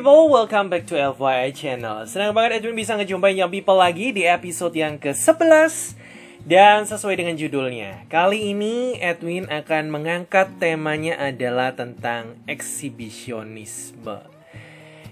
people, 0.00 0.32
welcome 0.32 0.72
back 0.72 0.88
to 0.88 0.96
FYI 0.96 1.52
channel. 1.52 2.08
Senang 2.08 2.32
banget 2.32 2.56
Edwin 2.64 2.72
bisa 2.72 2.96
ngejumpain 2.96 3.36
Young 3.36 3.52
People 3.52 3.76
lagi 3.76 4.16
di 4.16 4.24
episode 4.24 4.72
yang 4.72 4.96
ke-11 4.96 5.92
Dan 6.40 6.88
sesuai 6.88 7.20
dengan 7.20 7.36
judulnya. 7.36 8.08
Kali 8.08 8.48
ini 8.56 8.96
Edwin 8.96 9.44
akan 9.52 9.92
mengangkat 9.92 10.56
temanya 10.56 11.20
adalah 11.20 11.76
tentang 11.76 12.32
eksibisionisme. 12.48 14.24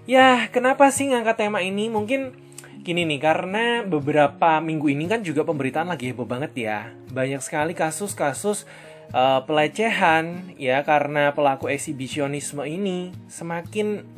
Ya, 0.09 0.49
kenapa 0.49 0.89
sih 0.89 1.13
ngangkat 1.13 1.37
tema 1.37 1.61
ini? 1.61 1.93
Mungkin 1.93 2.33
gini 2.81 3.05
nih, 3.05 3.21
karena 3.21 3.85
beberapa 3.85 4.57
minggu 4.65 4.89
ini 4.89 5.05
kan 5.05 5.21
juga 5.21 5.45
pemberitaan 5.45 5.93
lagi 5.93 6.17
heboh 6.17 6.25
banget 6.25 6.57
ya. 6.57 6.97
Banyak 7.13 7.45
sekali 7.45 7.77
kasus-kasus 7.77 8.65
uh, 9.13 9.45
pelecehan 9.45 10.57
ya 10.57 10.81
karena 10.81 11.37
pelaku 11.37 11.69
eksibisionisme 11.69 12.65
ini 12.65 13.13
semakin 13.29 14.18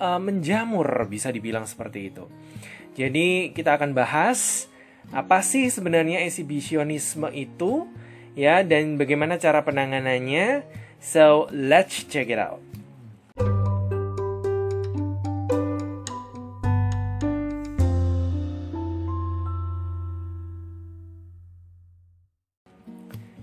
uh, 0.00 0.18
menjamur 0.18 0.88
bisa 1.06 1.28
dibilang 1.28 1.68
seperti 1.68 2.10
itu. 2.10 2.24
Jadi 2.96 3.52
kita 3.52 3.76
akan 3.76 3.94
bahas 3.94 4.66
apa 5.12 5.44
sih 5.44 5.68
sebenarnya 5.68 6.24
eksibisionisme 6.26 7.28
itu 7.30 7.86
ya 8.34 8.64
dan 8.64 8.96
bagaimana 8.96 9.36
cara 9.36 9.62
penanganannya. 9.62 10.64
So 11.00 11.48
let's 11.52 12.08
check 12.08 12.32
it 12.32 12.40
out. 12.40 12.60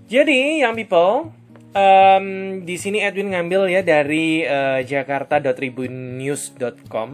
Jadi, 0.08 0.64
yang 0.64 0.72
people, 0.72 1.36
um, 1.78 2.26
di 2.66 2.74
sini 2.74 2.98
Edwin 2.98 3.30
ngambil 3.30 3.70
ya 3.70 3.86
dari 3.86 4.42
uh, 4.42 4.82
eh, 4.82 4.86
jakarta.tribunnews.com. 4.86 7.10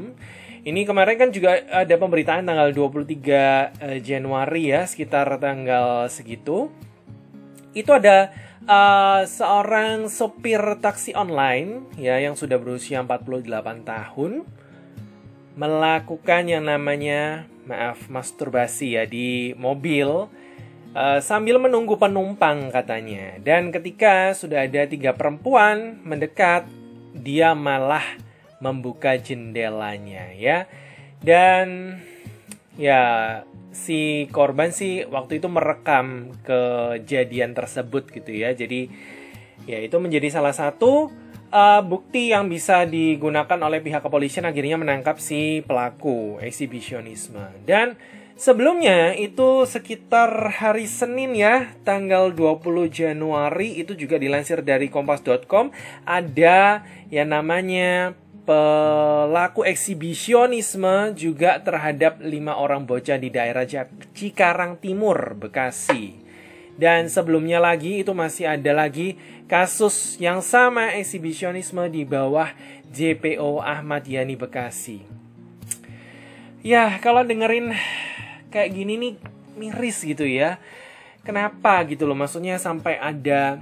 Ini 0.64 0.88
kemarin 0.88 1.20
kan 1.20 1.28
juga 1.28 1.60
ada 1.68 1.92
pemberitaan 2.00 2.48
tanggal 2.48 2.72
23 2.72 2.80
uh, 2.80 3.12
eh, 3.12 4.00
Januari 4.00 4.72
ya, 4.72 4.88
sekitar 4.88 5.36
tanggal 5.36 6.08
segitu. 6.08 6.72
Itu 7.76 7.92
ada 7.92 8.32
uh, 8.64 9.28
seorang 9.28 10.08
sopir 10.08 10.80
taksi 10.80 11.12
online 11.12 11.84
ya 12.00 12.16
yang 12.22 12.38
sudah 12.38 12.56
berusia 12.56 13.02
48 13.02 13.44
tahun 13.84 14.46
melakukan 15.54 16.50
yang 16.50 16.66
namanya 16.66 17.46
maaf 17.64 18.10
masturbasi 18.10 18.98
ya 18.98 19.06
di 19.06 19.54
mobil 19.54 20.26
uh, 20.94 21.20
sambil 21.20 21.58
menunggu 21.60 21.98
penumpang 21.98 22.70
katanya. 22.70 23.36
Dan 23.42 23.74
ketika 23.74 24.32
sudah 24.32 24.64
ada 24.64 24.86
tiga 24.86 25.12
perempuan 25.12 26.00
mendekat, 26.06 26.64
dia 27.12 27.52
malah 27.52 28.02
membuka 28.62 29.18
jendelanya 29.18 30.32
ya. 30.32 30.70
Dan 31.20 31.98
ya 32.78 33.42
si 33.74 34.30
korban 34.30 34.70
sih 34.70 35.02
waktu 35.04 35.42
itu 35.42 35.50
merekam 35.50 36.32
kejadian 36.46 37.52
tersebut 37.52 38.08
gitu 38.14 38.30
ya. 38.30 38.54
Jadi 38.54 38.88
ya 39.66 39.82
itu 39.82 39.96
menjadi 39.98 40.30
salah 40.30 40.54
satu 40.54 41.10
uh, 41.50 41.80
bukti 41.82 42.34
yang 42.34 42.50
bisa 42.50 42.86
digunakan 42.86 43.58
oleh 43.62 43.82
pihak 43.82 44.02
kepolisian 44.02 44.46
akhirnya 44.46 44.78
menangkap 44.78 45.18
si 45.18 45.62
pelaku 45.66 46.38
eksibisionisme. 46.42 47.62
Dan 47.66 47.98
Sebelumnya 48.34 49.14
itu 49.14 49.62
sekitar 49.62 50.58
hari 50.58 50.90
Senin 50.90 51.38
ya, 51.38 51.70
tanggal 51.86 52.34
20 52.34 52.90
Januari 52.90 53.78
itu 53.78 53.94
juga 53.94 54.18
dilansir 54.18 54.58
dari 54.66 54.90
kompas.com 54.90 55.70
ada 56.02 56.82
yang 57.14 57.30
namanya 57.30 58.18
pelaku 58.42 59.62
eksibisionisme 59.62 61.14
juga 61.14 61.62
terhadap 61.62 62.18
lima 62.26 62.58
orang 62.58 62.82
bocah 62.82 63.22
di 63.22 63.30
daerah 63.30 63.70
Cikarang 64.18 64.82
Timur, 64.82 65.38
Bekasi. 65.38 66.18
Dan 66.74 67.06
sebelumnya 67.06 67.62
lagi 67.62 68.02
itu 68.02 68.18
masih 68.18 68.50
ada 68.50 68.74
lagi 68.74 69.14
kasus 69.46 70.18
yang 70.18 70.42
sama 70.42 70.90
eksibisionisme 70.98 71.86
di 71.86 72.02
bawah 72.02 72.50
JPO 72.90 73.62
Ahmad 73.62 74.10
Yani 74.10 74.34
Bekasi. 74.34 75.06
Ya, 76.64 76.96
kalau 76.98 77.22
dengerin 77.22 77.76
kayak 78.54 78.70
gini 78.70 78.94
nih 78.94 79.12
miris 79.58 80.06
gitu 80.06 80.22
ya. 80.22 80.62
Kenapa 81.26 81.82
gitu 81.90 82.06
loh? 82.06 82.14
Maksudnya 82.14 82.62
sampai 82.62 82.94
ada 83.02 83.58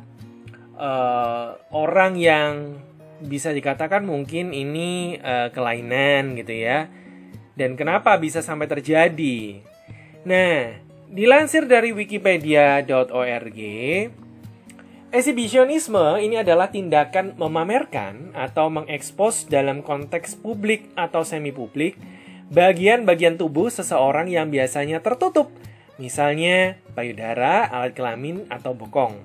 uh, 0.77 1.57
orang 1.73 2.21
yang 2.21 2.77
bisa 3.25 3.55
dikatakan 3.55 4.05
mungkin 4.05 4.53
ini 4.53 5.17
uh, 5.17 5.49
kelainan 5.49 6.37
gitu 6.37 6.53
ya. 6.53 6.93
Dan 7.57 7.81
kenapa 7.81 8.21
bisa 8.21 8.45
sampai 8.45 8.69
terjadi? 8.69 9.65
Nah, 10.29 10.77
dilansir 11.09 11.65
dari 11.65 11.97
wikipedia.org, 11.97 13.61
Exhibitionisme 15.13 16.25
ini 16.25 16.41
adalah 16.41 16.73
tindakan 16.73 17.37
memamerkan 17.37 18.33
atau 18.33 18.73
mengekspos 18.73 19.45
dalam 19.45 19.85
konteks 19.85 20.41
publik 20.41 20.89
atau 20.97 21.21
semi 21.21 21.53
publik 21.53 22.01
bagian-bagian 22.53 23.41
tubuh 23.41 23.73
seseorang 23.73 24.29
yang 24.29 24.53
biasanya 24.53 25.01
tertutup, 25.01 25.49
misalnya 25.97 26.77
payudara, 26.93 27.65
alat 27.65 27.97
kelamin, 27.97 28.45
atau 28.53 28.77
bokong. 28.77 29.17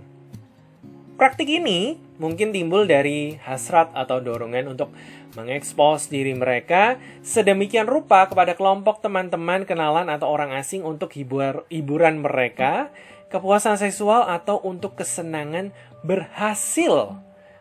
Praktik 1.19 1.51
ini 1.51 1.99
mungkin 2.21 2.55
timbul 2.55 2.87
dari 2.87 3.35
hasrat 3.43 3.91
atau 3.91 4.23
dorongan 4.23 4.71
untuk 4.71 4.95
mengekspos 5.35 6.07
diri 6.07 6.33
mereka 6.37 7.01
sedemikian 7.25 7.89
rupa 7.89 8.25
kepada 8.29 8.53
kelompok 8.53 9.01
teman-teman 9.01 9.67
kenalan 9.67 10.07
atau 10.07 10.29
orang 10.29 10.55
asing 10.55 10.85
untuk 10.87 11.11
hibur, 11.17 11.67
hiburan 11.73 12.21
mereka, 12.23 12.93
kepuasan 13.27 13.75
seksual 13.75 14.29
atau 14.29 14.61
untuk 14.63 14.95
kesenangan 14.95 15.75
berhasil 16.05 17.17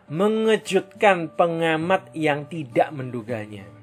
mengejutkan 0.07 1.27
pengamat 1.33 2.07
yang 2.15 2.47
tidak 2.47 2.93
menduganya. 2.95 3.76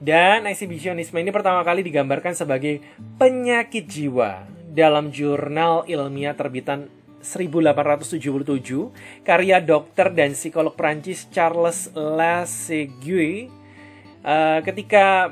Dan 0.00 0.48
eksibisionisme 0.48 1.20
ini 1.20 1.28
pertama 1.28 1.60
kali 1.60 1.84
digambarkan 1.84 2.32
sebagai 2.32 2.80
penyakit 3.20 3.84
jiwa 3.84 4.48
dalam 4.72 5.12
jurnal 5.12 5.84
ilmiah 5.84 6.32
terbitan 6.32 6.88
1877 7.20 8.16
karya 9.28 9.60
dokter 9.60 10.08
dan 10.08 10.32
psikolog 10.32 10.72
Prancis 10.72 11.28
Charles 11.28 11.92
Lassegue 11.92 13.52
uh, 14.24 14.64
ketika 14.64 15.28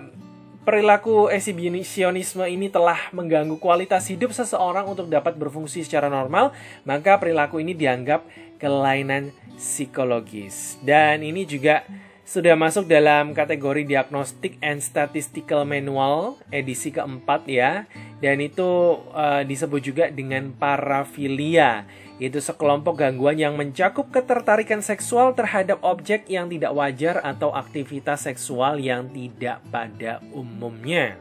perilaku 0.69 1.33
eksibisionisme 1.33 2.45
ini 2.45 2.69
telah 2.69 3.09
mengganggu 3.17 3.57
kualitas 3.57 4.05
hidup 4.13 4.37
seseorang 4.37 4.85
untuk 4.85 5.09
dapat 5.09 5.33
berfungsi 5.33 5.81
secara 5.81 6.13
normal, 6.13 6.53
maka 6.85 7.17
perilaku 7.17 7.65
ini 7.65 7.73
dianggap 7.73 8.29
kelainan 8.61 9.33
psikologis. 9.57 10.77
Dan 10.85 11.25
ini 11.25 11.49
juga 11.49 11.89
sudah 12.29 12.61
masuk 12.61 12.85
dalam 12.85 13.33
kategori 13.33 13.89
Diagnostic 13.89 14.61
and 14.61 14.85
Statistical 14.85 15.65
Manual 15.65 16.37
edisi 16.53 16.93
keempat 16.93 17.49
ya. 17.49 17.89
Dan 18.21 18.45
itu 18.45 19.01
uh, 19.17 19.41
disebut 19.49 19.81
juga 19.81 20.05
dengan 20.13 20.53
parafilia, 20.53 21.89
yaitu 22.21 22.45
sekelompok 22.45 23.01
gangguan 23.01 23.41
yang 23.41 23.57
mencakup 23.57 24.13
ketertarikan 24.13 24.85
seksual 24.85 25.33
terhadap 25.33 25.81
objek 25.81 26.29
yang 26.29 26.53
tidak 26.53 26.77
wajar 26.77 27.25
atau 27.25 27.49
aktivitas 27.57 28.29
seksual 28.29 28.77
yang 28.77 29.09
tidak 29.09 29.65
pada 29.73 30.21
umumnya. 30.37 31.17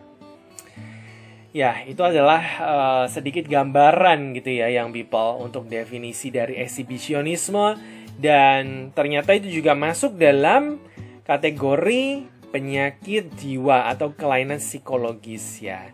Ya, 1.56 1.88
itu 1.88 2.04
adalah 2.04 2.44
uh, 2.60 3.06
sedikit 3.08 3.48
gambaran 3.48 4.36
gitu 4.36 4.60
ya 4.60 4.68
yang 4.68 4.92
people 4.92 5.40
untuk 5.40 5.72
definisi 5.72 6.36
dari 6.36 6.60
eksibisionisme 6.60 7.80
dan 8.20 8.92
ternyata 8.92 9.38
itu 9.38 9.48
juga 9.62 9.78
masuk 9.78 10.18
dalam 10.18 10.82
kategori 11.28 12.26
penyakit 12.50 13.36
jiwa 13.36 13.92
atau 13.92 14.16
kelainan 14.16 14.64
psikologis 14.64 15.60
ya. 15.60 15.92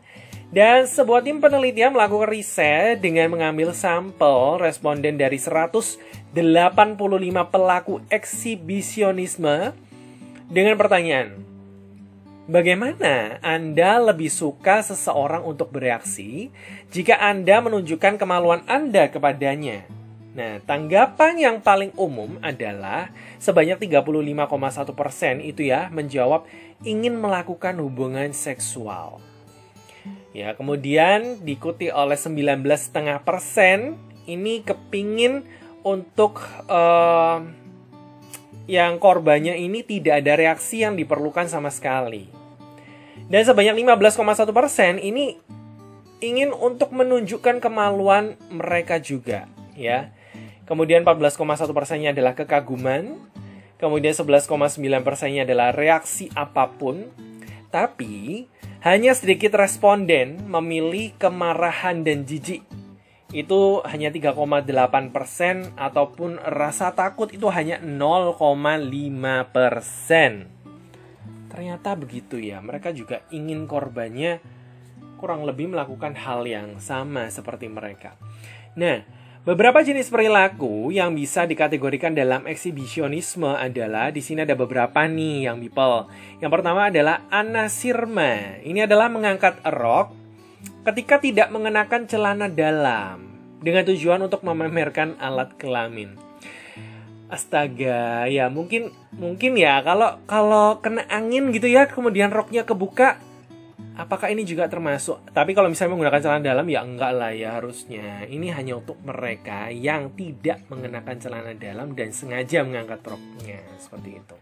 Dan 0.53 0.85
sebuah 0.85 1.25
tim 1.25 1.41
penelitian 1.41 1.97
melakukan 1.97 2.29
riset 2.29 3.01
dengan 3.01 3.33
mengambil 3.33 3.73
sampel 3.73 4.61
responden 4.61 5.17
dari 5.17 5.41
185 5.41 5.97
pelaku 7.49 8.05
eksibisionisme 8.13 9.73
dengan 10.53 10.77
pertanyaan, 10.77 11.41
Bagaimana 12.43 13.39
Anda 13.39 14.03
lebih 14.03 14.27
suka 14.27 14.83
seseorang 14.83 15.47
untuk 15.47 15.71
bereaksi 15.71 16.51
jika 16.91 17.15
Anda 17.15 17.63
menunjukkan 17.63 18.19
kemaluan 18.19 18.67
Anda 18.67 19.07
kepadanya? 19.07 19.87
Nah, 20.33 20.57
tanggapan 20.65 21.37
yang 21.37 21.57
paling 21.61 21.93
umum 21.93 22.41
adalah 22.41 23.13
sebanyak 23.37 23.77
35,1% 23.85 25.45
itu 25.45 25.69
ya 25.69 25.93
menjawab 25.93 26.49
ingin 26.81 27.21
melakukan 27.21 27.77
hubungan 27.77 28.33
seksual. 28.33 29.21
Ya, 30.33 30.57
kemudian 30.57 31.45
diikuti 31.45 31.93
oleh 31.93 32.17
19,5% 32.17 32.65
ini 34.25 34.65
kepingin 34.65 35.45
untuk 35.85 36.41
uh, 36.65 37.45
yang 38.65 38.97
korbannya 38.97 39.53
ini 39.53 39.85
tidak 39.85 40.25
ada 40.25 40.33
reaksi 40.33 40.81
yang 40.81 40.97
diperlukan 40.97 41.45
sama 41.45 41.69
sekali. 41.69 42.25
Dan 43.29 43.45
sebanyak 43.45 43.77
15,1% 43.85 44.49
persen 44.49 44.97
ini 44.97 45.37
ingin 46.23 46.55
untuk 46.55 46.95
menunjukkan 46.95 47.61
kemaluan 47.61 48.39
mereka 48.49 48.97
juga, 48.97 49.45
ya. 49.77 50.09
Kemudian 50.63 51.03
14,1 51.03 51.71
persennya 51.75 52.15
adalah 52.15 52.33
kekaguman, 52.33 53.19
kemudian 53.75 54.15
11,9 54.15 54.79
persennya 55.03 55.43
adalah 55.43 55.75
reaksi 55.75 56.31
apa 56.33 56.71
pun, 56.71 57.11
tapi 57.67 58.47
hanya 58.83 59.11
sedikit 59.15 59.55
responden 59.59 60.43
memilih 60.47 61.15
kemarahan 61.19 62.03
dan 62.03 62.23
jijik 62.23 62.63
itu 63.33 63.81
hanya 63.89 64.13
3,8 64.13 65.09
persen 65.09 65.73
ataupun 65.73 66.37
rasa 66.37 66.93
takut 66.93 67.33
itu 67.33 67.49
hanya 67.49 67.81
0,5 67.81 68.37
persen. 69.49 70.53
Ternyata 71.49 71.97
begitu 71.97 72.37
ya, 72.37 72.61
mereka 72.61 72.93
juga 72.93 73.25
ingin 73.33 73.65
korbannya 73.65 74.37
kurang 75.17 75.49
lebih 75.49 75.73
melakukan 75.73 76.13
hal 76.13 76.45
yang 76.45 76.77
sama 76.77 77.25
seperti 77.33 77.65
mereka. 77.73 78.13
Nah, 78.77 79.01
beberapa 79.43 79.83
jenis 79.83 80.07
perilaku 80.07 80.95
yang 80.95 81.11
bisa 81.11 81.43
dikategorikan 81.43 82.15
dalam 82.15 82.47
eksibisionisme 82.47 83.51
adalah 83.51 84.07
di 84.09 84.23
sini 84.23 84.47
ada 84.47 84.55
beberapa 84.55 85.03
nih 85.03 85.51
yang 85.51 85.59
people. 85.59 86.07
Yang 86.39 86.51
pertama 86.51 86.87
adalah 86.87 87.27
anasirma. 87.27 88.63
Ini 88.63 88.87
adalah 88.87 89.11
mengangkat 89.11 89.59
rok 89.67 90.15
ketika 90.87 91.19
tidak 91.19 91.51
mengenakan 91.51 92.07
celana 92.07 92.47
dalam 92.47 93.35
dengan 93.59 93.83
tujuan 93.87 94.23
untuk 94.23 94.43
memamerkan 94.47 95.19
alat 95.19 95.55
kelamin. 95.59 96.15
Astaga, 97.27 98.29
ya 98.29 98.45
mungkin 98.47 98.93
mungkin 99.09 99.57
ya 99.57 99.81
kalau 99.81 100.21
kalau 100.29 100.77
kena 100.85 101.03
angin 101.09 101.49
gitu 101.49 101.65
ya, 101.65 101.89
kemudian 101.89 102.29
roknya 102.29 102.61
kebuka, 102.61 103.17
apakah 103.97 104.33
ini 104.33 104.43
juga 104.43 104.65
termasuk? 104.65 105.21
Tapi 105.31 105.53
kalau 105.53 105.69
misalnya 105.69 105.93
menggunakan 105.97 106.21
celana 106.21 106.43
dalam 106.43 106.65
ya 106.69 106.81
enggak 106.81 107.11
lah 107.13 107.31
ya 107.33 107.57
harusnya. 107.57 108.25
Ini 108.25 108.53
hanya 108.53 108.81
untuk 108.81 108.97
mereka 109.05 109.69
yang 109.69 110.13
tidak 110.17 110.65
mengenakan 110.69 111.17
celana 111.21 111.53
dalam 111.53 111.93
dan 111.93 112.09
sengaja 112.09 112.65
mengangkat 112.65 113.01
roknya 113.05 113.61
seperti 113.77 114.09
itu. 114.17 114.37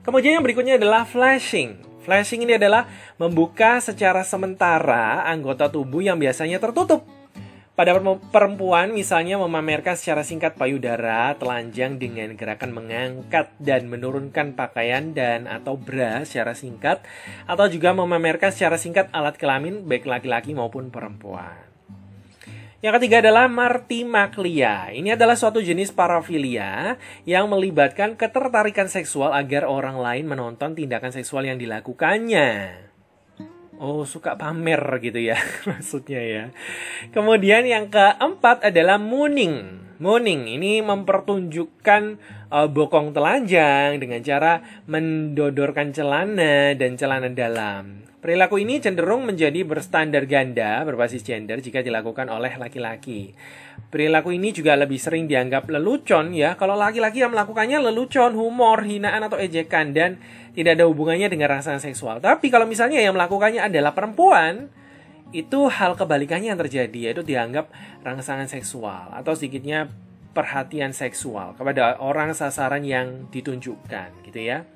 Kemudian 0.00 0.40
yang 0.40 0.44
berikutnya 0.44 0.80
adalah 0.80 1.04
flashing. 1.04 1.76
Flashing 2.00 2.48
ini 2.48 2.56
adalah 2.56 2.88
membuka 3.20 3.76
secara 3.84 4.24
sementara 4.24 5.28
anggota 5.28 5.68
tubuh 5.68 6.00
yang 6.00 6.16
biasanya 6.16 6.56
tertutup. 6.56 7.19
Pada 7.80 7.96
perempuan 8.28 8.92
misalnya 8.92 9.40
memamerkan 9.40 9.96
secara 9.96 10.20
singkat 10.20 10.52
payudara, 10.52 11.32
telanjang 11.40 11.96
dengan 11.96 12.36
gerakan 12.36 12.76
mengangkat 12.76 13.56
dan 13.56 13.88
menurunkan 13.88 14.52
pakaian 14.52 15.16
dan 15.16 15.48
atau 15.48 15.80
bra 15.80 16.20
secara 16.28 16.52
singkat 16.52 17.00
atau 17.48 17.64
juga 17.72 17.96
memamerkan 17.96 18.52
secara 18.52 18.76
singkat 18.76 19.08
alat 19.16 19.40
kelamin 19.40 19.88
baik 19.88 20.04
laki-laki 20.04 20.52
maupun 20.52 20.92
perempuan. 20.92 21.56
Yang 22.84 23.00
ketiga 23.00 23.24
adalah 23.24 23.48
martimaglia. 23.48 24.92
Ini 24.92 25.16
adalah 25.16 25.40
suatu 25.40 25.64
jenis 25.64 25.88
parafilia 25.88 27.00
yang 27.24 27.48
melibatkan 27.48 28.12
ketertarikan 28.12 28.92
seksual 28.92 29.32
agar 29.32 29.64
orang 29.64 29.96
lain 29.96 30.28
menonton 30.28 30.76
tindakan 30.76 31.16
seksual 31.16 31.48
yang 31.48 31.56
dilakukannya. 31.56 32.89
Oh, 33.80 34.04
suka 34.04 34.36
pamer 34.36 35.00
gitu 35.00 35.16
ya 35.16 35.40
maksudnya 35.68 36.20
ya. 36.20 36.44
Kemudian 37.16 37.64
yang 37.64 37.88
keempat 37.88 38.68
adalah 38.68 39.00
mooning. 39.00 39.80
Mooning 39.96 40.52
ini 40.52 40.84
mempertunjukkan 40.84 42.02
uh, 42.52 42.68
bokong 42.68 43.16
telanjang 43.16 43.96
dengan 43.96 44.20
cara 44.20 44.60
mendodorkan 44.84 45.96
celana 45.96 46.76
dan 46.76 47.00
celana 47.00 47.32
dalam. 47.32 48.04
Perilaku 48.20 48.60
ini 48.60 48.84
cenderung 48.84 49.24
menjadi 49.24 49.64
berstandar 49.64 50.28
ganda 50.28 50.84
berbasis 50.84 51.24
gender 51.24 51.56
jika 51.64 51.80
dilakukan 51.80 52.28
oleh 52.28 52.52
laki-laki. 52.60 53.32
Perilaku 53.88 54.36
ini 54.36 54.52
juga 54.52 54.76
lebih 54.76 55.00
sering 55.00 55.24
dianggap 55.24 55.64
lelucon 55.72 56.36
ya. 56.36 56.52
Kalau 56.60 56.76
laki-laki 56.76 57.24
yang 57.24 57.32
melakukannya 57.32 57.80
lelucon, 57.80 58.36
humor, 58.36 58.84
hinaan 58.84 59.24
atau 59.24 59.40
ejekan 59.40 59.96
dan 59.96 60.20
tidak 60.52 60.76
ada 60.76 60.84
hubungannya 60.84 61.32
dengan 61.32 61.56
rangsangan 61.56 61.80
seksual. 61.80 62.20
Tapi 62.20 62.52
kalau 62.52 62.68
misalnya 62.68 63.00
yang 63.00 63.16
melakukannya 63.16 63.64
adalah 63.64 63.96
perempuan, 63.96 64.68
itu 65.32 65.72
hal 65.72 65.96
kebalikannya 65.96 66.52
yang 66.52 66.60
terjadi 66.60 66.98
yaitu 67.10 67.24
dianggap 67.24 67.72
rangsangan 68.04 68.52
seksual 68.52 69.16
atau 69.16 69.32
sedikitnya 69.32 69.88
perhatian 70.36 70.92
seksual 70.92 71.56
kepada 71.56 71.98
orang 72.04 72.36
sasaran 72.36 72.84
yang 72.84 73.32
ditunjukkan 73.32 74.28
gitu 74.28 74.40
ya. 74.44 74.68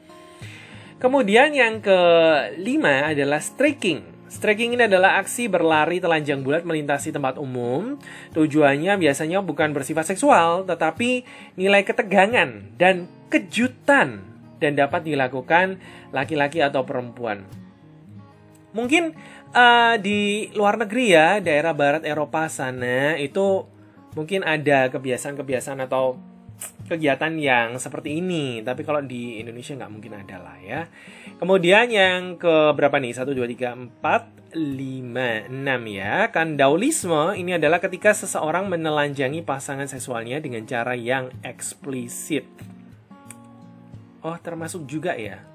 Kemudian 1.04 1.52
yang 1.52 1.84
kelima 1.84 3.12
adalah 3.12 3.36
streaking. 3.36 4.00
Streaking 4.24 4.72
ini 4.72 4.88
adalah 4.88 5.20
aksi 5.20 5.52
berlari 5.52 6.00
telanjang 6.00 6.40
bulat 6.40 6.64
melintasi 6.64 7.12
tempat 7.12 7.36
umum. 7.36 8.00
Tujuannya 8.32 8.96
biasanya 8.96 9.44
bukan 9.44 9.76
bersifat 9.76 10.08
seksual, 10.08 10.64
tetapi 10.64 11.28
nilai 11.60 11.84
ketegangan 11.84 12.72
dan 12.80 13.04
kejutan 13.28 14.24
dan 14.64 14.80
dapat 14.80 15.04
dilakukan 15.04 15.76
laki-laki 16.08 16.64
atau 16.64 16.88
perempuan. 16.88 17.44
Mungkin 18.72 19.12
uh, 19.52 20.00
di 20.00 20.48
luar 20.56 20.80
negeri 20.80 21.12
ya, 21.12 21.36
daerah 21.36 21.76
barat 21.76 22.08
Eropa 22.08 22.48
sana 22.48 23.20
itu 23.20 23.68
mungkin 24.16 24.40
ada 24.40 24.88
kebiasaan-kebiasaan 24.88 25.84
atau 25.84 26.16
kegiatan 26.84 27.32
yang 27.40 27.80
seperti 27.80 28.20
ini. 28.20 28.60
Tapi 28.60 28.84
kalau 28.84 29.00
di 29.00 29.40
Indonesia 29.40 29.74
nggak 29.74 29.92
mungkin 29.92 30.12
ada 30.20 30.36
lah 30.40 30.56
ya. 30.60 30.80
Kemudian 31.40 31.88
yang 31.90 32.36
ke 32.36 32.72
berapa 32.76 33.00
nih? 33.00 33.16
1, 33.16 33.32
2, 33.32 33.46
3, 33.56 34.00
4, 34.00 34.54
5, 34.54 35.50
6 35.50 35.82
ya. 35.90 36.14
Kandaulisme 36.30 37.34
ini 37.34 37.56
adalah 37.56 37.82
ketika 37.82 38.14
seseorang 38.14 38.70
menelanjangi 38.70 39.42
pasangan 39.42 39.88
seksualnya 39.90 40.38
dengan 40.38 40.62
cara 40.68 40.94
yang 40.94 41.32
eksplisit. 41.42 42.46
Oh, 44.24 44.36
termasuk 44.40 44.88
juga 44.88 45.12
ya? 45.18 45.53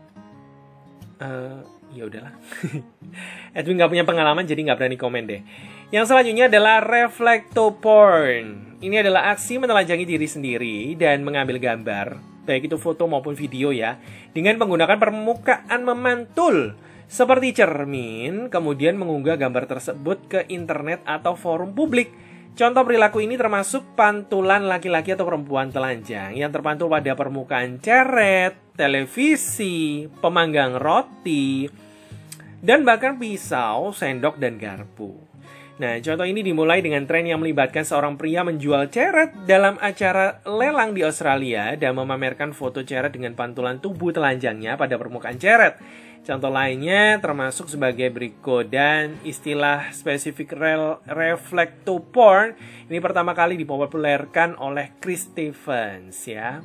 Uh, 1.20 1.60
ya 1.92 2.08
udahlah. 2.08 2.34
Edwin 3.58 3.76
nggak 3.76 3.92
punya 3.92 4.06
pengalaman 4.08 4.48
jadi 4.48 4.60
nggak 4.72 4.80
berani 4.80 4.98
komen 4.98 5.24
deh. 5.28 5.42
Yang 5.92 6.16
selanjutnya 6.16 6.48
adalah 6.48 6.80
reflecto 6.80 7.76
porn. 7.76 8.78
Ini 8.80 9.04
adalah 9.04 9.36
aksi 9.36 9.60
menelanjangi 9.60 10.06
diri 10.08 10.28
sendiri 10.30 10.78
dan 10.96 11.28
mengambil 11.28 11.60
gambar, 11.60 12.16
baik 12.48 12.72
itu 12.72 12.80
foto 12.80 13.04
maupun 13.12 13.36
video 13.36 13.76
ya, 13.76 14.00
dengan 14.32 14.56
menggunakan 14.56 14.96
permukaan 14.96 15.84
memantul 15.84 16.80
seperti 17.10 17.58
cermin, 17.58 18.54
kemudian 18.54 18.94
mengunggah 18.94 19.34
gambar 19.36 19.66
tersebut 19.66 20.18
ke 20.30 20.40
internet 20.48 21.02
atau 21.10 21.34
forum 21.34 21.74
publik. 21.74 22.14
Contoh 22.60 22.84
perilaku 22.84 23.24
ini 23.24 23.40
termasuk 23.40 23.96
pantulan 23.96 24.68
laki-laki 24.68 25.16
atau 25.16 25.24
perempuan 25.24 25.72
telanjang 25.72 26.36
yang 26.36 26.52
terpantul 26.52 26.92
pada 26.92 27.16
permukaan 27.16 27.80
ceret, 27.80 28.76
televisi, 28.76 30.12
pemanggang 30.20 30.76
roti, 30.76 31.72
dan 32.60 32.84
bahkan 32.84 33.16
pisau, 33.16 33.96
sendok, 33.96 34.36
dan 34.44 34.60
garpu. 34.60 35.16
Nah, 35.80 36.04
contoh 36.04 36.28
ini 36.28 36.44
dimulai 36.44 36.84
dengan 36.84 37.08
tren 37.08 37.32
yang 37.32 37.40
melibatkan 37.40 37.88
seorang 37.88 38.20
pria 38.20 38.44
menjual 38.44 38.92
ceret 38.92 39.48
dalam 39.48 39.80
acara 39.80 40.44
lelang 40.44 40.92
di 40.92 41.08
Australia 41.08 41.80
dan 41.80 41.96
memamerkan 41.96 42.52
foto 42.52 42.84
ceret 42.84 43.16
dengan 43.16 43.40
pantulan 43.40 43.80
tubuh 43.80 44.12
telanjangnya 44.12 44.76
pada 44.76 45.00
permukaan 45.00 45.40
ceret. 45.40 45.80
Contoh 46.26 46.52
lainnya 46.54 47.18
termasuk 47.18 47.72
sebagai 47.72 48.14
berikut 48.14 48.70
dan 48.70 49.18
istilah 49.26 49.90
spesifik 49.90 50.54
rel 50.54 51.02
reflecto 51.10 51.98
porn 52.04 52.54
ini 52.86 53.02
pertama 53.02 53.34
kali 53.34 53.58
dipopulerkan 53.58 54.60
oleh 54.62 54.94
Chris 55.02 55.26
Stevens 55.26 56.30
ya 56.30 56.62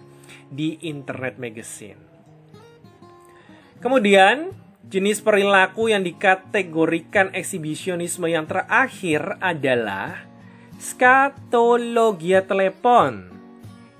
di 0.53 0.85
Internet 0.85 1.41
Magazine. 1.41 2.01
Kemudian 3.81 4.65
Jenis 4.85 5.25
perilaku 5.25 5.89
yang 5.89 6.05
dikategorikan 6.05 7.33
eksibisionisme 7.33 8.29
yang 8.29 8.45
terakhir 8.45 9.41
adalah 9.41 10.29
skatologia 10.77 12.45
telepon. 12.45 13.33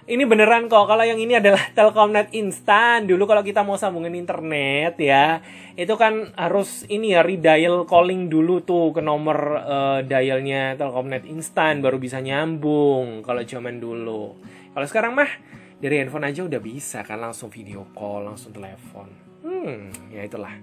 ini 0.09 0.25
beneran 0.25 0.65
kok 0.65 0.89
kalau 0.89 1.05
yang 1.05 1.21
ini 1.21 1.37
adalah 1.37 1.61
Telkomnet 1.77 2.33
instan 2.33 3.05
dulu 3.05 3.29
kalau 3.29 3.45
kita 3.45 3.61
mau 3.61 3.77
sambungin 3.77 4.17
internet 4.17 4.97
ya 4.97 5.45
itu 5.77 5.93
kan 5.93 6.33
harus 6.33 6.89
ini 6.89 7.13
ya 7.13 7.21
redial 7.21 7.85
calling 7.85 8.25
dulu 8.25 8.65
tuh 8.65 8.89
ke 8.89 9.05
nomor 9.05 9.37
uh, 9.61 9.99
dialnya 10.01 10.73
Telkomnet 10.81 11.29
instan 11.29 11.85
baru 11.85 12.01
bisa 12.01 12.25
nyambung 12.25 13.21
kalau 13.21 13.45
zaman 13.45 13.77
dulu 13.77 14.33
kalau 14.73 14.87
sekarang 14.89 15.13
mah 15.13 15.29
dari 15.77 16.01
handphone 16.01 16.25
aja 16.25 16.41
udah 16.41 16.59
bisa 16.59 17.05
kan 17.05 17.21
langsung 17.21 17.53
video 17.53 17.85
call 17.93 18.33
langsung 18.33 18.49
telepon 18.49 19.28
hmm 19.43 20.13
ya 20.13 20.23
itulah 20.25 20.53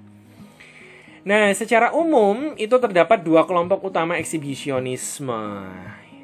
Nah, 1.26 1.50
secara 1.58 1.90
umum 1.90 2.54
itu 2.54 2.78
terdapat 2.78 3.18
dua 3.26 3.42
kelompok 3.50 3.90
utama 3.90 4.14
eksibisionisme. 4.14 5.66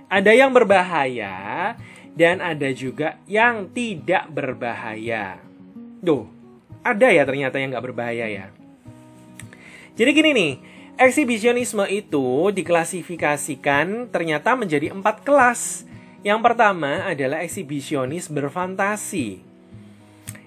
Ada 0.06 0.30
yang 0.30 0.54
berbahaya 0.54 1.74
dan 2.14 2.38
ada 2.38 2.70
juga 2.70 3.18
yang 3.26 3.66
tidak 3.74 4.30
berbahaya. 4.30 5.42
Duh, 5.98 6.30
ada 6.86 7.10
ya 7.10 7.26
ternyata 7.26 7.58
yang 7.58 7.74
nggak 7.74 7.86
berbahaya 7.90 8.30
ya. 8.30 8.46
Jadi 9.98 10.10
gini 10.14 10.30
nih, 10.30 10.52
eksibisionisme 11.02 11.82
itu 11.90 12.54
diklasifikasikan 12.54 14.06
ternyata 14.06 14.54
menjadi 14.54 14.94
empat 14.94 15.26
kelas. 15.26 15.82
Yang 16.22 16.46
pertama 16.46 17.10
adalah 17.10 17.42
eksibisionis 17.42 18.30
berfantasi. 18.30 19.51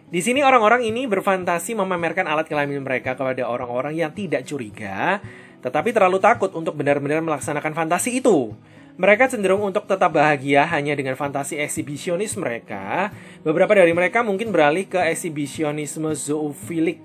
Di 0.05 0.21
sini 0.21 0.45
orang-orang 0.45 0.85
ini 0.85 1.09
berfantasi 1.09 1.73
memamerkan 1.73 2.29
alat 2.29 2.45
kelamin 2.45 2.77
mereka 2.85 3.17
kepada 3.17 3.49
orang-orang 3.49 3.97
yang 3.97 4.13
tidak 4.13 4.45
curiga, 4.45 5.17
tetapi 5.65 5.89
terlalu 5.89 6.21
takut 6.21 6.53
untuk 6.53 6.77
benar-benar 6.77 7.25
melaksanakan 7.25 7.73
fantasi 7.73 8.21
itu. 8.21 8.53
Mereka 8.95 9.27
cenderung 9.27 9.65
untuk 9.65 9.89
tetap 9.89 10.13
bahagia 10.13 10.63
hanya 10.71 10.95
dengan 10.95 11.17
fantasi 11.17 11.57
eksibisionis 11.59 12.37
mereka. 12.37 13.11
Beberapa 13.43 13.75
dari 13.75 13.91
mereka 13.91 14.21
mungkin 14.21 14.53
beralih 14.53 14.87
ke 14.87 15.01
eksibisionisme 15.09 16.13
zoofilik 16.13 17.01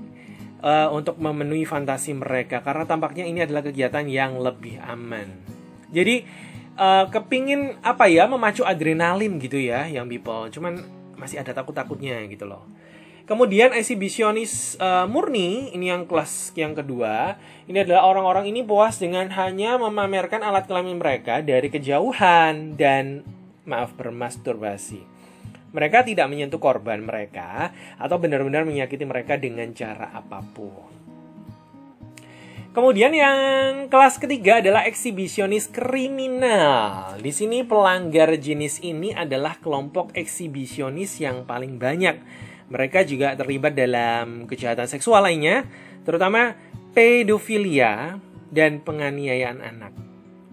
uh, 0.60 0.92
untuk 0.92 1.16
memenuhi 1.18 1.64
fantasi 1.64 2.14
mereka 2.14 2.60
karena 2.60 2.84
tampaknya 2.84 3.24
ini 3.26 3.42
adalah 3.42 3.64
kegiatan 3.64 4.06
yang 4.06 4.38
lebih 4.38 4.76
aman. 4.76 5.34
Jadi 5.90 6.22
uh, 6.78 7.08
kepingin 7.10 7.80
apa 7.82 8.06
ya 8.06 8.28
memacu 8.28 8.62
adrenalin 8.62 9.40
gitu 9.40 9.58
ya 9.58 9.88
yang 9.88 10.06
people, 10.06 10.46
cuman 10.52 10.78
masih 11.18 11.42
ada 11.42 11.50
takut-takutnya 11.56 12.22
gitu 12.30 12.46
loh. 12.46 12.62
Kemudian 13.28 13.70
eksibisionis 13.76 14.74
uh, 14.80 15.06
murni, 15.06 15.70
ini 15.72 15.92
yang 15.92 16.04
kelas 16.04 16.52
yang 16.58 16.74
kedua, 16.74 17.38
ini 17.70 17.84
adalah 17.84 18.08
orang-orang 18.10 18.50
ini 18.50 18.66
puas 18.66 18.98
dengan 18.98 19.30
hanya 19.32 19.78
memamerkan 19.78 20.42
alat 20.42 20.66
kelamin 20.66 20.98
mereka 20.98 21.38
dari 21.44 21.70
kejauhan 21.70 22.74
dan 22.74 23.22
maaf 23.68 23.94
bermasturbasi. 23.94 25.06
Mereka 25.70 26.02
tidak 26.02 26.26
menyentuh 26.26 26.58
korban 26.58 26.98
mereka 26.98 27.70
atau 27.94 28.18
benar-benar 28.18 28.66
menyakiti 28.66 29.06
mereka 29.06 29.38
dengan 29.38 29.70
cara 29.70 30.10
apa 30.10 30.42
pun. 30.42 30.90
Kemudian 32.70 33.10
yang 33.10 33.38
kelas 33.90 34.22
ketiga 34.22 34.62
adalah 34.62 34.86
eksibisionis 34.86 35.66
kriminal. 35.66 37.18
Di 37.18 37.34
sini 37.34 37.66
pelanggar 37.66 38.30
jenis 38.38 38.78
ini 38.86 39.10
adalah 39.10 39.58
kelompok 39.58 40.14
eksibisionis 40.14 41.18
yang 41.18 41.42
paling 41.50 41.82
banyak 41.82 42.22
mereka 42.70 43.02
juga 43.02 43.34
terlibat 43.34 43.74
dalam 43.74 44.46
kejahatan 44.46 44.86
seksual 44.86 45.26
lainnya, 45.26 45.66
terutama 46.06 46.54
pedofilia 46.94 48.22
dan 48.50 48.80
penganiayaan 48.80 49.58
anak. 49.60 49.92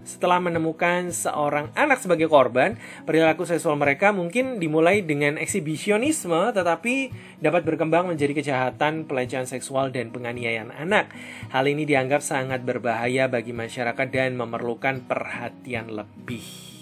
Setelah 0.08 0.40
menemukan 0.40 1.12
seorang 1.12 1.68
anak 1.76 2.00
sebagai 2.00 2.32
korban, 2.32 2.80
perilaku 3.04 3.44
seksual 3.44 3.76
mereka 3.76 4.16
mungkin 4.16 4.56
dimulai 4.56 5.04
dengan 5.04 5.36
eksibisionisme 5.36 6.56
tetapi 6.56 7.12
dapat 7.44 7.68
berkembang 7.68 8.08
menjadi 8.08 8.32
kejahatan 8.32 9.04
pelecehan 9.04 9.44
seksual 9.44 9.92
dan 9.92 10.16
penganiayaan 10.16 10.72
anak. 10.72 11.12
Hal 11.52 11.68
ini 11.68 11.84
dianggap 11.84 12.24
sangat 12.24 12.64
berbahaya 12.64 13.28
bagi 13.28 13.52
masyarakat 13.52 14.08
dan 14.08 14.40
memerlukan 14.40 15.04
perhatian 15.04 15.92
lebih. 15.92 16.77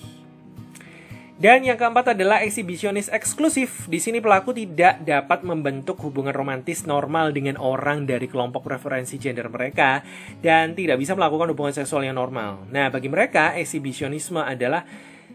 Dan 1.36 1.68
yang 1.68 1.76
keempat 1.76 2.16
adalah 2.16 2.40
eksibisionis 2.48 3.12
eksklusif. 3.12 3.92
Di 3.92 4.00
sini 4.00 4.24
pelaku 4.24 4.56
tidak 4.56 5.04
dapat 5.04 5.44
membentuk 5.44 6.00
hubungan 6.00 6.32
romantis 6.32 6.88
normal 6.88 7.36
dengan 7.36 7.60
orang 7.60 8.08
dari 8.08 8.32
kelompok 8.32 8.64
preferensi 8.64 9.20
gender 9.20 9.52
mereka 9.52 10.00
dan 10.40 10.72
tidak 10.80 10.96
bisa 10.96 11.12
melakukan 11.12 11.52
hubungan 11.52 11.76
seksual 11.76 12.08
yang 12.08 12.16
normal. 12.16 12.64
Nah, 12.72 12.88
bagi 12.88 13.12
mereka 13.12 13.52
eksibisionisme 13.52 14.40
adalah 14.40 14.88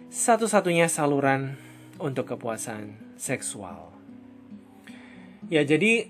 satu-satunya 0.09 0.89
saluran 0.89 1.61
untuk 2.01 2.33
kepuasan 2.33 2.97
seksual. 3.21 3.93
Ya, 5.53 5.69
jadi 5.69 6.09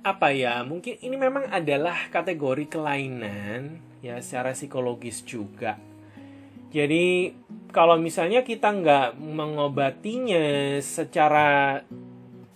apa 0.00 0.32
ya? 0.32 0.64
Mungkin 0.64 0.96
ini 1.04 1.16
memang 1.20 1.52
adalah 1.52 2.08
kategori 2.08 2.72
kelainan 2.72 3.84
ya 4.00 4.16
secara 4.24 4.56
psikologis 4.56 5.20
juga. 5.28 5.76
Jadi 6.72 7.36
kalau 7.76 8.00
misalnya 8.00 8.40
kita 8.40 8.72
nggak 8.72 9.20
mengobatinya 9.20 10.80
secara 10.80 11.84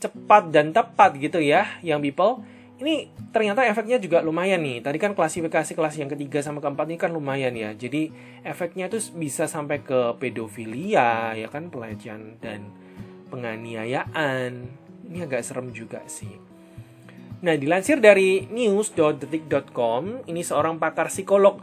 cepat 0.01 0.49
dan 0.49 0.73
tepat 0.73 1.21
gitu 1.21 1.37
ya, 1.45 1.77
yang 1.85 2.01
people, 2.01 2.41
ini 2.81 3.13
ternyata 3.29 3.61
efeknya 3.69 4.01
juga 4.01 4.25
lumayan 4.25 4.65
nih. 4.65 4.81
Tadi 4.81 4.97
kan 4.97 5.13
klasifikasi 5.13 5.77
kelas 5.77 6.01
yang 6.01 6.09
ketiga 6.09 6.41
sama 6.41 6.65
keempat 6.65 6.89
ini 6.89 6.97
kan 6.97 7.13
lumayan 7.13 7.53
ya. 7.53 7.77
Jadi 7.77 8.09
efeknya 8.41 8.89
itu 8.89 8.97
bisa 9.13 9.45
sampai 9.45 9.85
ke 9.85 10.17
pedofilia, 10.17 11.37
ya 11.37 11.53
kan 11.53 11.69
pelecehan 11.69 12.41
dan 12.41 12.73
penganiayaan. 13.29 14.73
Ini 15.05 15.29
agak 15.29 15.45
serem 15.45 15.69
juga 15.77 16.01
sih. 16.09 16.33
Nah, 17.45 17.61
dilansir 17.61 18.01
dari 18.01 18.49
news.detik.com, 18.49 20.25
ini 20.33 20.41
seorang 20.41 20.81
pakar 20.81 21.13
psikolog 21.13 21.61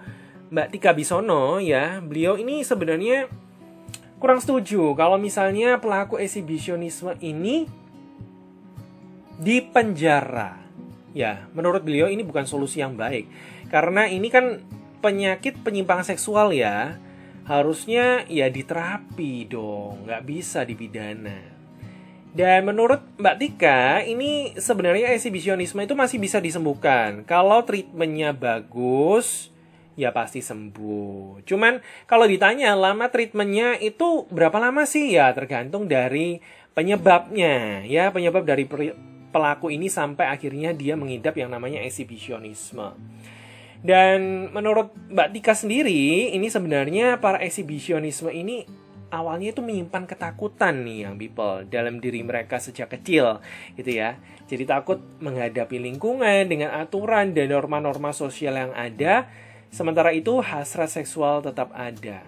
Mbak 0.53 0.67
Tika 0.73 0.91
Bisono 0.93 1.57
ya, 1.57 1.99
beliau 1.99 2.37
ini 2.37 2.61
sebenarnya 2.61 3.46
kurang 4.17 4.41
setuju 4.41 4.97
kalau 4.97 5.17
misalnya 5.21 5.77
pelaku 5.77 6.17
eksibisionisme 6.17 7.17
ini 7.21 7.69
di 9.37 9.61
penjara. 9.61 10.57
Ya, 11.13 11.49
menurut 11.53 11.81
beliau 11.81 12.09
ini 12.09 12.21
bukan 12.21 12.45
solusi 12.45 12.81
yang 12.81 12.93
baik. 12.93 13.25
Karena 13.73 14.05
ini 14.05 14.29
kan 14.29 14.61
penyakit 15.01 15.61
penyimpangan 15.65 16.13
seksual 16.13 16.53
ya. 16.53 16.97
Harusnya 17.47 18.27
ya 18.27 18.51
diterapi 18.51 19.47
dong, 19.47 20.03
nggak 20.03 20.25
bisa 20.27 20.67
dipidana. 20.67 21.55
Dan 22.37 22.69
menurut 22.69 23.01
Mbak 23.17 23.35
Tika, 23.39 24.03
ini 24.03 24.53
sebenarnya 24.59 25.15
eksibisionisme 25.15 25.81
itu 25.81 25.95
masih 25.97 26.21
bisa 26.21 26.37
disembuhkan. 26.37 27.25
Kalau 27.25 27.63
treatmentnya 27.65 28.35
bagus, 28.35 29.49
ya 29.97 30.13
pasti 30.13 30.45
sembuh. 30.45 31.41
Cuman 31.41 31.81
kalau 32.05 32.29
ditanya 32.29 32.77
lama 32.77 33.09
treatmentnya 33.09 33.81
itu 33.81 34.29
berapa 34.29 34.55
lama 34.61 34.85
sih 34.85 35.17
ya 35.17 35.33
tergantung 35.33 35.89
dari 35.89 36.37
penyebabnya 36.77 37.81
ya 37.89 38.13
penyebab 38.13 38.45
dari 38.45 38.69
pelaku 39.33 39.73
ini 39.73 39.89
sampai 39.89 40.29
akhirnya 40.29 40.71
dia 40.77 40.93
mengidap 40.93 41.33
yang 41.35 41.49
namanya 41.49 41.81
eksibisionisme. 41.81 42.93
Dan 43.81 44.49
menurut 44.53 44.93
Mbak 45.09 45.29
Tika 45.37 45.53
sendiri 45.53 46.33
ini 46.33 46.49
sebenarnya 46.49 47.17
para 47.17 47.41
eksibisionisme 47.41 48.29
ini 48.33 48.65
awalnya 49.13 49.55
itu 49.55 49.61
menyimpan 49.63 50.09
ketakutan 50.09 50.83
nih 50.83 51.07
yang 51.07 51.15
people 51.15 51.63
dalam 51.69 52.01
diri 52.01 52.25
mereka 52.25 52.57
sejak 52.57 52.89
kecil 52.97 53.39
gitu 53.77 53.91
ya. 53.97 54.17
Jadi 54.47 54.63
takut 54.65 54.99
menghadapi 55.21 55.77
lingkungan 55.77 56.47
dengan 56.49 56.73
aturan 56.73 57.37
dan 57.37 57.51
norma-norma 57.51 58.11
sosial 58.15 58.57
yang 58.57 58.73
ada 58.73 59.29
Sementara 59.69 60.15
itu 60.15 60.39
hasrat 60.39 60.89
seksual 60.89 61.43
tetap 61.43 61.69
ada. 61.75 62.23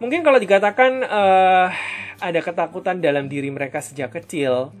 Mungkin 0.00 0.24
kalau 0.24 0.40
dikatakan 0.40 1.04
uh, 1.04 1.68
ada 2.20 2.40
ketakutan 2.40 3.04
dalam 3.04 3.28
diri 3.28 3.52
mereka 3.52 3.84
sejak 3.84 4.16
kecil, 4.16 4.72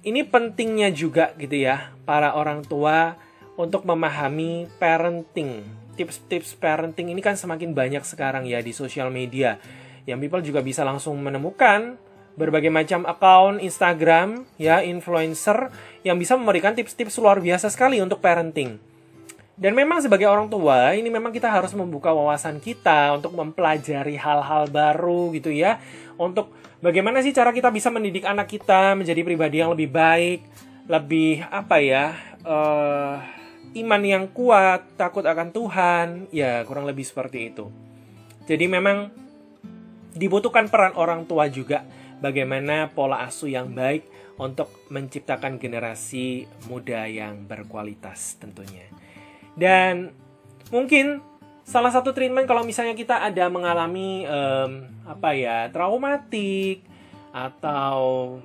ini 0.00 0.24
pentingnya 0.24 0.88
juga 0.88 1.36
gitu 1.36 1.52
ya 1.52 1.92
para 2.08 2.32
orang 2.32 2.64
tua 2.64 3.20
untuk 3.60 3.84
memahami 3.84 4.70
parenting. 4.80 5.66
Tips-tips 6.00 6.56
parenting 6.56 7.12
ini 7.12 7.20
kan 7.20 7.36
semakin 7.36 7.76
banyak 7.76 8.06
sekarang 8.06 8.48
ya 8.48 8.64
di 8.64 8.72
sosial 8.72 9.12
media. 9.12 9.60
Yang 10.08 10.18
people 10.24 10.42
juga 10.46 10.60
bisa 10.64 10.80
langsung 10.80 11.20
menemukan 11.20 12.00
berbagai 12.38 12.70
macam 12.70 13.02
account 13.04 13.58
Instagram 13.60 14.46
ya 14.56 14.80
influencer 14.80 15.74
yang 16.06 16.16
bisa 16.16 16.38
memberikan 16.38 16.72
tips-tips 16.72 17.18
luar 17.18 17.42
biasa 17.42 17.68
sekali 17.68 18.00
untuk 18.00 18.22
parenting. 18.22 18.87
Dan 19.58 19.74
memang 19.74 19.98
sebagai 19.98 20.30
orang 20.30 20.46
tua, 20.46 20.94
ini 20.94 21.10
memang 21.10 21.34
kita 21.34 21.50
harus 21.50 21.74
membuka 21.74 22.14
wawasan 22.14 22.62
kita 22.62 23.18
untuk 23.18 23.34
mempelajari 23.34 24.14
hal-hal 24.14 24.70
baru 24.70 25.34
gitu 25.34 25.50
ya. 25.50 25.82
Untuk 26.14 26.54
bagaimana 26.78 27.18
sih 27.26 27.34
cara 27.34 27.50
kita 27.50 27.74
bisa 27.74 27.90
mendidik 27.90 28.22
anak 28.22 28.46
kita 28.46 28.94
menjadi 28.94 29.18
pribadi 29.26 29.58
yang 29.58 29.74
lebih 29.74 29.90
baik, 29.90 30.46
lebih 30.86 31.42
apa 31.50 31.76
ya, 31.82 32.14
uh, 32.46 33.18
iman 33.74 34.02
yang 34.06 34.30
kuat, 34.30 34.94
takut 34.94 35.26
akan 35.26 35.50
Tuhan, 35.50 36.06
ya 36.30 36.62
kurang 36.62 36.86
lebih 36.86 37.02
seperti 37.02 37.50
itu. 37.50 37.66
Jadi 38.46 38.70
memang 38.70 39.10
dibutuhkan 40.14 40.70
peran 40.70 40.94
orang 40.94 41.26
tua 41.26 41.50
juga 41.50 41.82
bagaimana 42.22 42.94
pola 42.94 43.26
asuh 43.26 43.50
yang 43.50 43.74
baik 43.74 44.06
untuk 44.38 44.70
menciptakan 44.94 45.58
generasi 45.58 46.46
muda 46.70 47.10
yang 47.10 47.42
berkualitas 47.42 48.38
tentunya. 48.38 48.86
Dan 49.58 50.14
mungkin 50.70 51.18
salah 51.66 51.92
satu 51.92 52.14
treatment 52.14 52.48
kalau 52.48 52.64
misalnya 52.64 52.96
kita 52.96 53.20
ada 53.20 53.50
mengalami 53.52 54.24
um, 54.24 54.88
apa 55.04 55.36
ya 55.36 55.68
traumatik 55.68 56.80
atau 57.28 58.38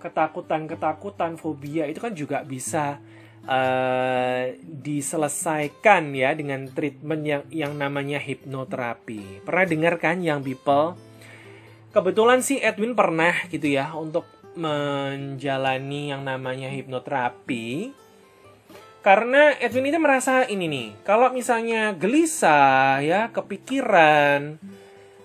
ketakutan-ketakutan 0.00 1.36
fobia 1.36 1.84
itu 1.84 2.00
kan 2.00 2.16
juga 2.16 2.40
bisa 2.42 2.96
uh, 3.44 4.50
diselesaikan 4.62 6.16
ya 6.16 6.32
dengan 6.32 6.66
treatment 6.70 7.22
yang 7.22 7.42
yang 7.52 7.72
namanya 7.76 8.18
hipnoterapi. 8.22 9.44
Pernah 9.44 9.66
dengar 9.68 9.94
kan 10.00 10.24
yang 10.24 10.40
people? 10.40 10.96
Kebetulan 11.92 12.40
sih 12.40 12.56
Edwin 12.56 12.96
pernah 12.96 13.36
gitu 13.52 13.68
ya 13.68 13.92
untuk 13.92 14.24
menjalani 14.56 16.12
yang 16.12 16.24
namanya 16.24 16.72
hipnoterapi 16.72 17.92
karena 19.02 19.58
Edwin 19.58 19.90
itu 19.90 19.98
merasa 19.98 20.46
ini 20.46 20.70
nih, 20.70 20.88
kalau 21.02 21.34
misalnya 21.34 21.90
gelisah 21.90 23.02
ya, 23.02 23.34
kepikiran, 23.34 24.62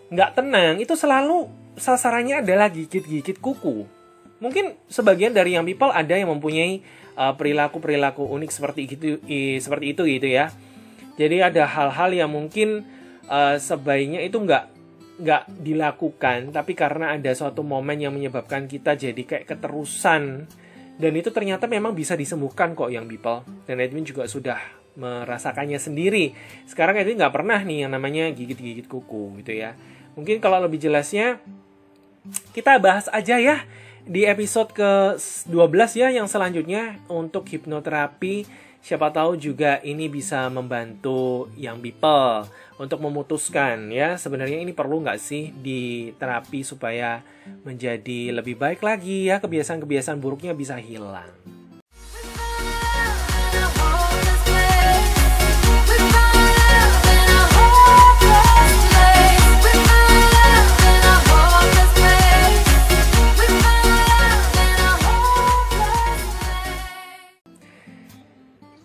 nggak 0.09 0.33
tenang, 0.33 0.81
itu 0.81 0.97
selalu 0.97 1.45
sasarannya 1.77 2.41
adalah 2.41 2.73
gigit-gigit 2.73 3.37
kuku. 3.37 3.85
Mungkin 4.41 4.73
sebagian 4.89 5.29
dari 5.29 5.53
yang 5.53 5.65
people 5.65 5.93
ada 5.93 6.17
yang 6.17 6.33
mempunyai 6.33 6.81
uh, 7.13 7.37
perilaku-perilaku 7.37 8.25
uh, 8.25 8.35
unik 8.37 8.51
seperti 8.53 8.81
itu, 8.89 9.21
i, 9.29 9.61
seperti 9.61 9.93
itu 9.93 10.09
gitu 10.09 10.27
ya. 10.29 10.49
Jadi 11.17 11.41
ada 11.41 11.69
hal-hal 11.69 12.13
yang 12.13 12.29
mungkin 12.33 12.85
uh, 13.29 13.61
sebaiknya 13.61 14.25
itu 14.25 14.41
nggak 14.41 14.73
nggak 15.17 15.43
dilakukan, 15.65 16.53
tapi 16.53 16.77
karena 16.77 17.17
ada 17.17 17.33
suatu 17.33 17.65
momen 17.65 17.97
yang 17.97 18.13
menyebabkan 18.13 18.69
kita 18.69 18.93
jadi 18.93 19.17
kayak 19.17 19.49
keterusan 19.49 20.45
dan 20.97 21.13
itu 21.13 21.29
ternyata 21.29 21.69
memang 21.69 21.93
bisa 21.93 22.17
disembuhkan 22.17 22.73
kok 22.73 22.89
yang 22.89 23.05
people. 23.05 23.45
Dan 23.69 23.77
Edwin 23.77 24.01
juga 24.01 24.25
sudah 24.25 24.57
merasakannya 24.97 25.77
sendiri. 25.77 26.33
Sekarang 26.65 26.97
Edwin 26.97 27.21
nggak 27.21 27.33
pernah 27.37 27.61
nih 27.61 27.85
yang 27.85 27.93
namanya 27.93 28.33
gigit-gigit 28.33 28.89
kuku 28.89 29.37
gitu 29.45 29.53
ya. 29.53 29.77
Mungkin 30.17 30.41
kalau 30.41 30.57
lebih 30.65 30.81
jelasnya 30.81 31.37
kita 32.51 32.81
bahas 32.81 33.05
aja 33.13 33.37
ya 33.37 33.61
di 34.07 34.25
episode 34.25 34.73
ke-12 34.73 36.01
ya 36.01 36.09
yang 36.09 36.25
selanjutnya 36.25 36.97
untuk 37.07 37.45
hipnoterapi 37.45 38.49
siapa 38.81 39.11
tahu 39.11 39.35
juga 39.35 39.83
ini 39.83 40.07
bisa 40.07 40.47
membantu 40.47 41.51
yang 41.59 41.77
people 41.83 42.47
untuk 42.77 43.01
memutuskan 43.01 43.89
ya 43.89 44.21
sebenarnya 44.21 44.61
ini 44.61 44.73
perlu 44.73 45.01
nggak 45.01 45.17
sih 45.17 45.49
di 45.49 46.13
terapi 46.17 46.61
supaya 46.61 47.25
menjadi 47.65 48.29
lebih 48.33 48.57
baik 48.57 48.85
lagi 48.85 49.25
ya 49.29 49.41
kebiasaan-kebiasaan 49.41 50.21
buruknya 50.21 50.53
bisa 50.53 50.77
hilang. 50.77 51.29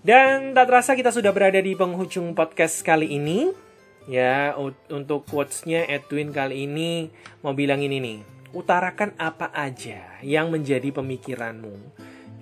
Dan 0.02 0.50
tak 0.50 0.66
terasa 0.66 0.98
kita 0.98 1.14
sudah 1.14 1.30
berada 1.30 1.62
di 1.62 1.78
penghujung 1.78 2.34
podcast 2.34 2.82
kali 2.82 3.14
ini. 3.14 3.71
Ya, 4.10 4.58
untuk 4.90 5.30
quotes-nya 5.30 5.86
Edwin 5.86 6.34
kali 6.34 6.66
ini 6.66 7.08
mau 7.40 7.54
bilang 7.54 7.80
ini 7.82 8.02
nih. 8.02 8.20
Utarakan 8.52 9.16
apa 9.16 9.48
aja 9.54 10.20
yang 10.20 10.52
menjadi 10.52 10.92
pemikiranmu. 10.92 11.72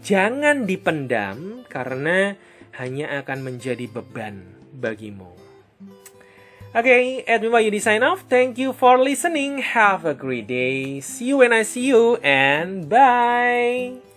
Jangan 0.00 0.64
dipendam 0.64 1.62
karena 1.68 2.34
hanya 2.80 3.20
akan 3.20 3.44
menjadi 3.44 3.86
beban 3.86 4.42
bagimu. 4.72 5.28
Oke, 6.70 6.86
okay, 6.86 7.02
Edwin 7.26 7.50
Wahyudi 7.50 7.82
sign 7.82 8.06
off. 8.06 8.22
Thank 8.30 8.54
you 8.56 8.70
for 8.70 8.94
listening. 8.94 9.58
Have 9.74 10.06
a 10.06 10.14
great 10.14 10.46
day. 10.46 11.02
See 11.02 11.34
you 11.34 11.42
when 11.42 11.50
I 11.50 11.66
see 11.66 11.90
you 11.90 12.16
and 12.22 12.86
bye. 12.86 14.09